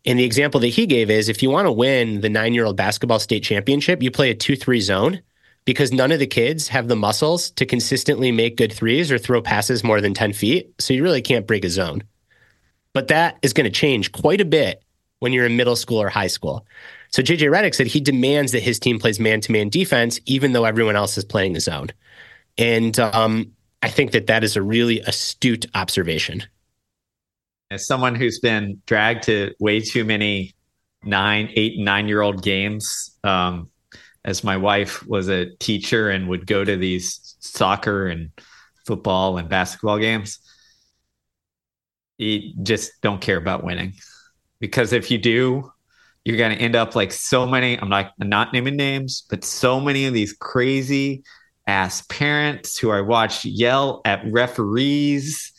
[0.06, 2.64] And the example that he gave is if you want to win the nine year
[2.64, 5.22] old basketball state championship, you play a 2 3 zone
[5.64, 9.42] because none of the kids have the muscles to consistently make good threes or throw
[9.42, 10.72] passes more than 10 feet.
[10.78, 12.02] So you really can't break a zone.
[12.92, 14.82] But that is going to change quite a bit
[15.20, 16.66] when you're in middle school or high school.
[17.10, 20.52] So JJ Redick said he demands that his team plays man to man defense, even
[20.52, 21.88] though everyone else is playing the zone.
[22.56, 26.44] And um, I think that that is a really astute observation
[27.70, 30.54] as someone who's been dragged to way too many
[31.04, 33.70] nine, eight, nine year old games, um,
[34.24, 38.30] as my wife was a teacher and would go to these soccer and
[38.86, 40.40] football and basketball games,
[42.18, 43.94] you just don't care about winning.
[44.58, 45.72] Because if you do,
[46.24, 49.42] you're going to end up like so many, I'm not, I'm not naming names, but
[49.42, 51.22] so many of these crazy
[51.66, 55.52] ass parents who I watch yell at referees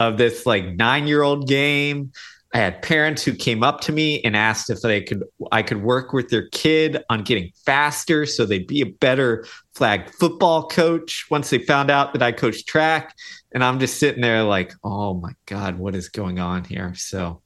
[0.00, 2.12] of this like nine year old game.
[2.54, 5.22] I had parents who came up to me and asked if they could
[5.52, 9.44] I could work with their kid on getting faster so they'd be a better
[9.74, 13.14] flag football coach once they found out that I coached track.
[13.52, 16.94] And I'm just sitting there like, oh my God, what is going on here?
[16.94, 17.42] So,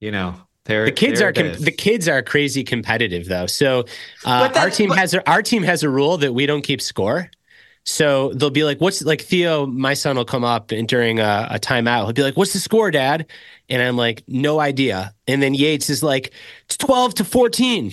[0.00, 3.46] you know, there, the kids are com- the kids are crazy competitive though.
[3.46, 3.84] So
[4.24, 6.80] uh, our team but, has a, our team has a rule that we don't keep
[6.80, 7.30] score.
[7.84, 9.66] So they'll be like, "What's like Theo?
[9.66, 12.58] My son will come up and during a, a timeout, he'll be like, "What's the
[12.58, 13.26] score, Dad?"
[13.68, 16.32] And I'm like, "No idea." And then Yates is like,
[16.64, 17.92] "It's twelve to 14.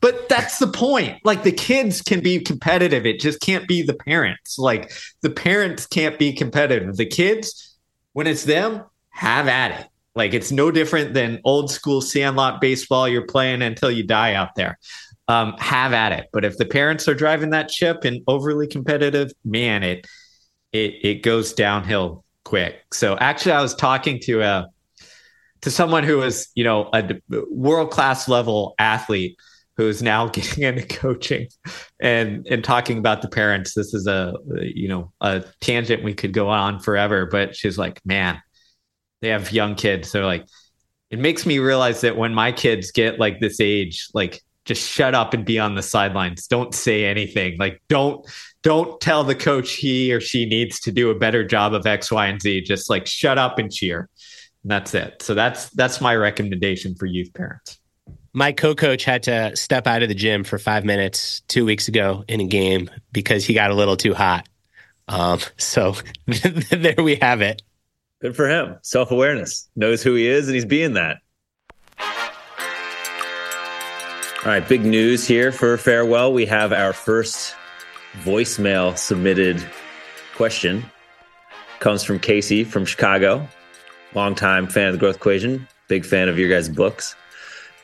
[0.00, 1.18] But that's the point.
[1.24, 3.04] Like the kids can be competitive.
[3.04, 4.58] It just can't be the parents.
[4.58, 4.92] Like
[5.22, 6.96] the parents can't be competitive.
[6.96, 7.76] The kids,
[8.12, 9.86] when it's them, have at it.
[10.14, 14.54] Like it's no different than old school sandlot baseball you're playing until you die out
[14.56, 14.78] there.
[15.28, 16.28] Um, have at it.
[16.32, 20.06] But if the parents are driving that ship and overly competitive, man, it
[20.72, 22.76] it it goes downhill quick.
[22.92, 24.64] So actually, I was talking to a uh,
[25.62, 27.20] to someone who was you know a
[27.50, 29.36] world class level athlete
[29.76, 31.48] who is now getting into coaching
[32.00, 33.74] and and talking about the parents.
[33.74, 38.00] This is a you know a tangent we could go on forever, but she's like,
[38.04, 38.40] man,
[39.22, 40.10] they have young kids.
[40.10, 40.46] So like,
[41.10, 45.14] it makes me realize that when my kids get like this age, like just shut
[45.14, 46.46] up and be on the sidelines.
[46.46, 47.56] Don't say anything.
[47.58, 48.24] Like don't
[48.62, 52.12] don't tell the coach he or she needs to do a better job of X,
[52.12, 52.60] Y, and Z.
[52.60, 54.10] Just like shut up and cheer.
[54.62, 55.22] And that's it.
[55.22, 57.78] So that's that's my recommendation for youth parents.
[58.34, 62.24] My co-coach had to step out of the gym for five minutes two weeks ago
[62.28, 64.46] in a game because he got a little too hot.
[65.08, 65.94] Um, so
[66.26, 67.62] there we have it.
[68.20, 68.76] Good for him.
[68.82, 69.70] Self awareness.
[69.76, 71.18] Knows who he is and he's being that.
[74.42, 76.32] All right, big news here for farewell.
[76.32, 77.56] We have our first
[78.22, 79.60] voicemail submitted
[80.36, 80.88] question.
[81.80, 83.48] Comes from Casey from Chicago,
[84.14, 87.16] longtime fan of the Growth Equation, big fan of your guys' books.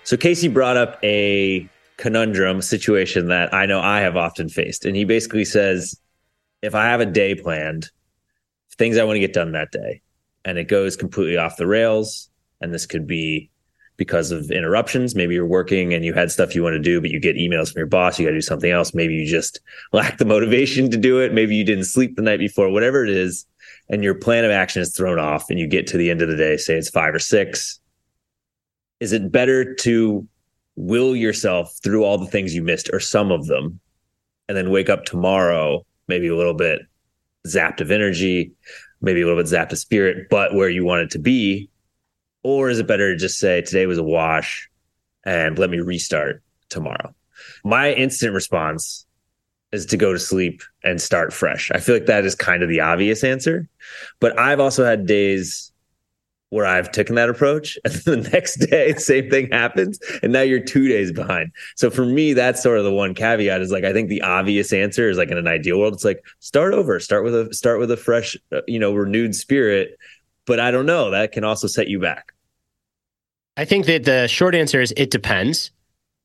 [0.04, 4.84] So Casey brought up a conundrum situation that I know I have often faced.
[4.84, 6.00] And he basically says,
[6.62, 7.90] if I have a day planned,
[8.78, 10.02] things I want to get done that day,
[10.44, 12.30] and it goes completely off the rails.
[12.60, 13.50] And this could be
[13.96, 15.14] because of interruptions.
[15.14, 17.72] Maybe you're working and you had stuff you want to do, but you get emails
[17.72, 18.18] from your boss.
[18.18, 18.94] You got to do something else.
[18.94, 19.60] Maybe you just
[19.92, 21.32] lack the motivation to do it.
[21.32, 23.46] Maybe you didn't sleep the night before, whatever it is.
[23.88, 26.28] And your plan of action is thrown off and you get to the end of
[26.28, 27.80] the day, say it's five or six.
[29.00, 30.26] Is it better to
[30.76, 33.78] will yourself through all the things you missed or some of them
[34.48, 36.80] and then wake up tomorrow, maybe a little bit
[37.46, 38.52] zapped of energy,
[39.00, 41.68] maybe a little bit zapped of spirit, but where you want it to be?
[42.44, 44.68] Or is it better to just say today was a wash
[45.24, 47.14] and let me restart tomorrow?
[47.64, 49.06] My instant response
[49.72, 51.70] is to go to sleep and start fresh.
[51.72, 53.68] I feel like that is kind of the obvious answer.
[54.20, 55.72] But I've also had days
[56.50, 57.76] where I've taken that approach.
[57.84, 59.98] And the next day, same thing happens.
[60.22, 61.50] And now you're two days behind.
[61.74, 64.72] So for me, that's sort of the one caveat is like, I think the obvious
[64.72, 67.80] answer is like in an ideal world, it's like start over, start with a, start
[67.80, 69.98] with a fresh, uh, you know, renewed spirit.
[70.46, 72.33] But I don't know, that can also set you back.
[73.56, 75.70] I think that the short answer is it depends.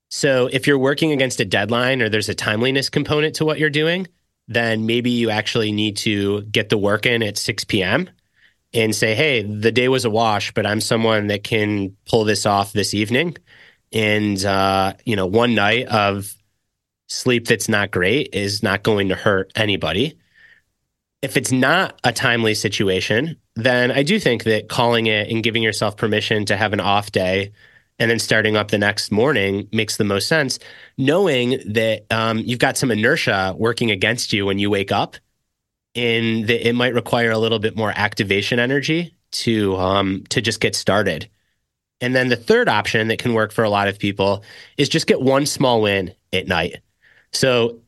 [0.10, 3.70] So if you're working against a deadline or there's a timeliness component to what you're
[3.70, 4.08] doing,
[4.48, 8.10] then maybe you actually need to get the work in at 6 p.m
[8.74, 12.46] and say, hey, the day was a wash, but I'm someone that can pull this
[12.46, 13.38] off this evening.
[13.92, 16.34] And, uh, you know, one night of
[17.08, 20.18] sleep that's not great is not going to hurt anybody.
[21.22, 25.64] If it's not a timely situation, then I do think that calling it and giving
[25.64, 27.52] yourself permission to have an off day
[28.00, 30.58] and then starting up the next morning makes the most sense,
[30.98, 35.18] knowing that um, you've got some inertia working against you when you wake up
[35.94, 40.60] in that it might require a little bit more activation energy to um, to just
[40.60, 41.30] get started.
[42.02, 44.44] And then the third option that can work for a lot of people
[44.78, 46.78] is just get one small win at night.
[47.34, 47.82] So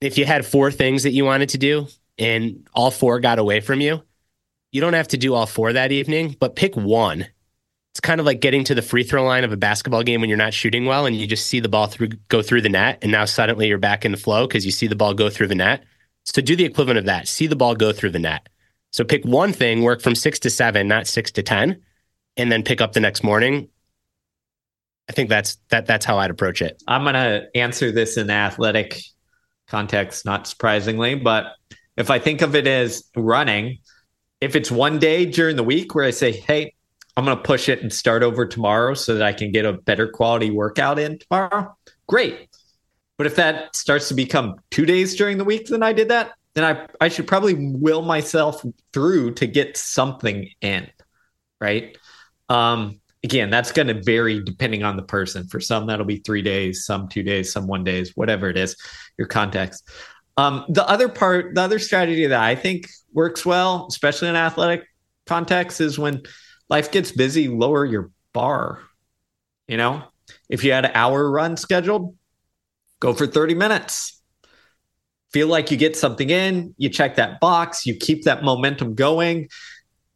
[0.00, 1.86] if you had four things that you wanted to do
[2.18, 4.02] and all four got away from you,
[4.76, 7.26] you don't have to do all four that evening, but pick one.
[7.92, 10.28] It's kind of like getting to the free throw line of a basketball game when
[10.28, 12.98] you're not shooting well and you just see the ball through go through the net
[13.00, 15.46] and now suddenly you're back in the flow because you see the ball go through
[15.46, 15.82] the net.
[16.24, 17.26] So do the equivalent of that.
[17.26, 18.50] See the ball go through the net.
[18.90, 21.80] So pick one thing, work from six to seven, not six to 10,
[22.36, 23.70] and then pick up the next morning.
[25.08, 26.82] I think that's that that's how I'd approach it.
[26.86, 29.00] I'm gonna answer this in athletic
[29.68, 31.46] context, not surprisingly, but
[31.96, 33.78] if I think of it as running,
[34.40, 36.74] if it's one day during the week where I say, hey,
[37.16, 40.08] I'm gonna push it and start over tomorrow so that I can get a better
[40.08, 41.76] quality workout in tomorrow,
[42.06, 42.48] great.
[43.16, 46.32] But if that starts to become two days during the week, then I did that,
[46.54, 50.88] then I, I should probably will myself through to get something in.
[51.58, 51.96] Right.
[52.50, 55.46] Um, again, that's going to vary depending on the person.
[55.48, 58.76] For some, that'll be three days, some two days, some one days, whatever it is,
[59.18, 59.88] your context.
[60.36, 64.84] Um, the other part, the other strategy that I think works well, especially in athletic
[65.26, 66.22] context, is when
[66.68, 68.80] life gets busy, lower your bar.
[69.66, 70.04] You know,
[70.48, 72.14] if you had an hour run scheduled,
[73.00, 74.20] go for 30 minutes.
[75.32, 79.48] Feel like you get something in, you check that box, you keep that momentum going.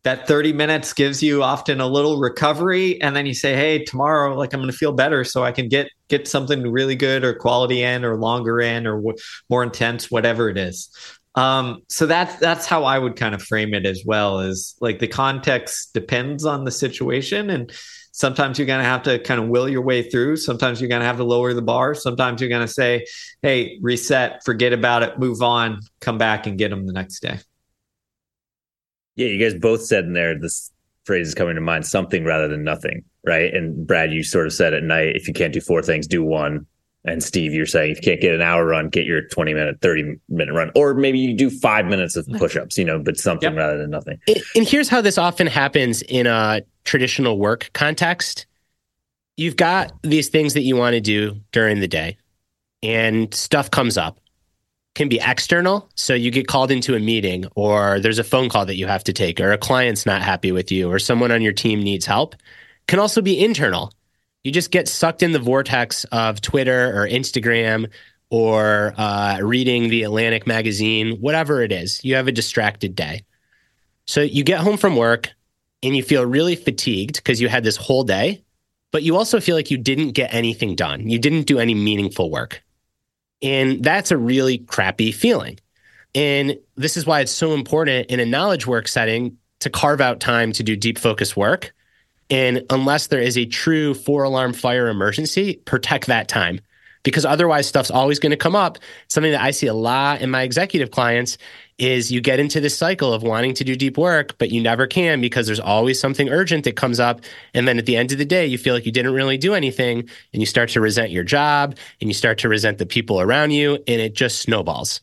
[0.03, 4.35] That 30 minutes gives you often a little recovery and then you say, "Hey, tomorrow
[4.35, 7.35] like I'm going to feel better so I can get get something really good or
[7.35, 9.17] quality in or longer in or w-
[9.49, 10.91] more intense whatever it is."
[11.37, 14.41] Um, so that's that's how I would kind of frame it as well.
[14.41, 17.73] Is like the context depends on the situation, and
[18.13, 20.37] sometimes you're going to have to kind of will your way through.
[20.37, 21.95] Sometimes you're going to have to lower the bar.
[21.95, 23.07] Sometimes you're going to say,
[23.43, 27.39] "Hey, reset, forget about it, move on, come back and get them the next day."
[29.15, 30.73] Yeah, you guys both said in there this
[31.05, 33.53] phrase is coming to mind: something rather than nothing, right?
[33.55, 36.23] And Brad, you sort of said at night, if you can't do four things, do
[36.23, 36.67] one.
[37.07, 39.81] And Steve, you're saying if you can't get an hour run, get your 20 minute,
[39.81, 43.17] 30 minute run, or maybe you do five minutes of push ups, you know, but
[43.17, 43.59] something yep.
[43.59, 44.19] rather than nothing.
[44.55, 48.47] And here's how this often happens in a traditional work context
[49.41, 52.19] you've got these things that you want to do during the day,
[52.83, 54.20] and stuff comes up.
[55.01, 55.89] Can be external.
[55.95, 59.03] So you get called into a meeting, or there's a phone call that you have
[59.05, 62.05] to take, or a client's not happy with you, or someone on your team needs
[62.05, 62.37] help.
[62.87, 63.95] Can also be internal
[64.43, 67.91] you just get sucked in the vortex of Twitter or Instagram
[68.31, 72.03] or uh, reading the Atlantic magazine, whatever it is.
[72.05, 73.25] You have a distracted day.
[74.07, 75.31] So you get home from work
[75.83, 78.43] and you feel really fatigued because you had this whole day,
[78.93, 81.09] but you also feel like you didn't get anything done.
[81.09, 82.63] You didn't do any meaningful work.
[83.43, 85.59] And that's a really crappy feeling.
[86.15, 90.21] And this is why it's so important in a knowledge work setting to carve out
[90.21, 91.73] time to do deep focus work
[92.31, 96.61] and unless there is a true four alarm fire emergency, protect that time
[97.03, 98.79] because otherwise stuff's always going to come up.
[99.09, 101.39] Something that I see a lot in my executive clients
[101.81, 104.87] is you get into this cycle of wanting to do deep work, but you never
[104.87, 107.23] can because there's always something urgent that comes up.
[107.55, 109.55] And then at the end of the day, you feel like you didn't really do
[109.55, 113.21] anything and you start to resent your job and you start to resent the people
[113.21, 115.01] around you and it just snowballs.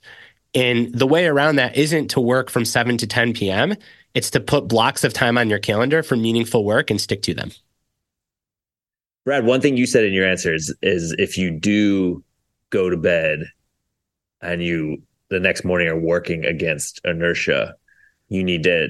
[0.53, 3.75] And the way around that isn't to work from 7 to 10 p.m.
[4.13, 7.33] It's to put blocks of time on your calendar for meaningful work and stick to
[7.33, 7.51] them.
[9.25, 12.23] Brad, one thing you said in your answer is, is if you do
[12.69, 13.45] go to bed
[14.41, 17.75] and you the next morning are working against inertia,
[18.29, 18.89] you need to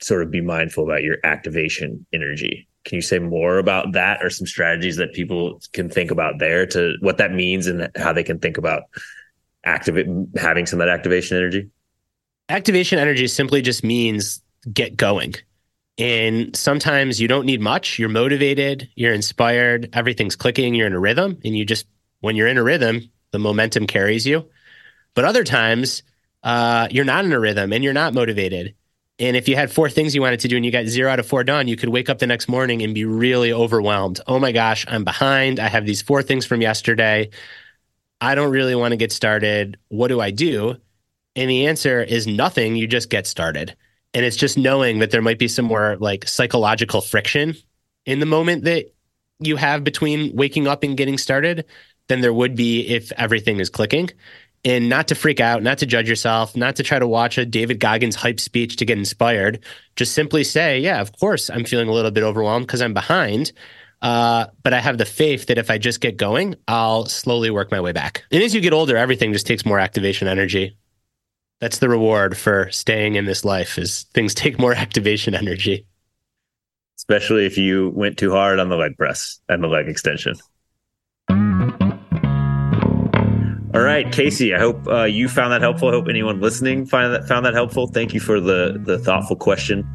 [0.00, 2.68] sort of be mindful about your activation energy.
[2.84, 6.66] Can you say more about that or some strategies that people can think about there
[6.66, 8.84] to what that means and how they can think about
[9.64, 11.68] activate having some of that activation energy?
[12.48, 14.40] Activation energy simply just means
[14.72, 15.34] get going.
[15.98, 17.98] And sometimes you don't need much.
[17.98, 21.38] You're motivated, you're inspired, everything's clicking, you're in a rhythm.
[21.44, 21.86] And you just,
[22.20, 24.48] when you're in a rhythm, the momentum carries you.
[25.18, 26.04] But other times,
[26.44, 28.76] uh, you're not in a rhythm and you're not motivated.
[29.18, 31.18] And if you had four things you wanted to do and you got zero out
[31.18, 34.20] of four done, you could wake up the next morning and be really overwhelmed.
[34.28, 35.58] Oh my gosh, I'm behind.
[35.58, 37.30] I have these four things from yesterday.
[38.20, 39.76] I don't really want to get started.
[39.88, 40.76] What do I do?
[41.34, 42.76] And the answer is nothing.
[42.76, 43.74] You just get started.
[44.14, 47.56] And it's just knowing that there might be some more like psychological friction
[48.06, 48.94] in the moment that
[49.40, 51.64] you have between waking up and getting started
[52.06, 54.10] than there would be if everything is clicking.
[54.64, 57.46] And not to freak out, not to judge yourself, not to try to watch a
[57.46, 59.60] David Goggins hype speech to get inspired.
[59.94, 63.52] Just simply say, yeah, of course, I'm feeling a little bit overwhelmed because I'm behind.
[64.00, 67.70] Uh, but I have the faith that if I just get going, I'll slowly work
[67.70, 68.24] my way back.
[68.30, 70.76] And as you get older, everything just takes more activation energy.
[71.60, 75.86] That's the reward for staying in this life is things take more activation energy.
[76.96, 80.34] Especially if you went too hard on the leg press and the leg extension.
[83.74, 84.54] All right, Casey.
[84.54, 85.88] I hope uh, you found that helpful.
[85.88, 87.86] I hope anyone listening find that found that helpful.
[87.86, 89.86] Thank you for the the thoughtful question.